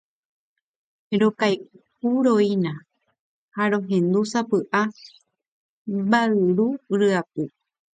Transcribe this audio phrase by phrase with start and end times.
[1.21, 2.73] Rokay’uroína
[3.55, 4.81] ha rohendu sapy’a
[5.97, 6.67] mba’yru
[7.01, 7.43] ryapu.